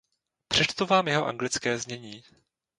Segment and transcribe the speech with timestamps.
[0.47, 2.23] Přečtu vám jeho anglické znění.